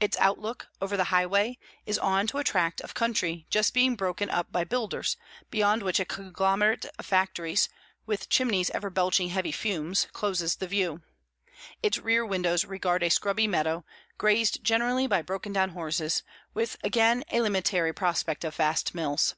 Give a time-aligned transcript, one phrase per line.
[0.00, 4.28] Its outlook, over the highway, is on to a tract of country just being broken
[4.28, 5.16] up by builders,
[5.52, 7.68] beyond which a conglomerate of factories,
[8.04, 11.00] with chimneys ever belching heavy fumes, closes the view;
[11.80, 13.84] its rear windows regard a scrubby meadow,
[14.18, 16.24] grazed generally by broken down horses,
[16.54, 19.36] with again a limitary prospect of vast mills.